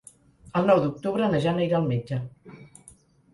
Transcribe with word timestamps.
El 0.61 0.69
nou 0.71 0.79
d'octubre 0.85 1.27
na 1.33 1.41
Jana 1.43 1.67
irà 1.67 1.77
al 1.81 1.87
metge. 1.93 2.19